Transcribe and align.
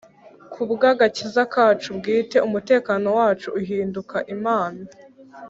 ku 0.51 0.61
bw'agakiza 0.71 1.41
kacu 1.53 1.89
bwite, 1.97 2.37
umutekano 2.47 3.07
wacu 3.19 3.47
uhinduka 3.59 4.15
impano 4.33 4.81